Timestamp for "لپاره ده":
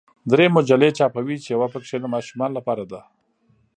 2.59-3.01